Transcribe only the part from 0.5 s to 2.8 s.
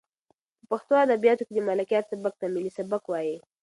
په پښتو ادبیاتو کې د ملکیار سبک ته ملي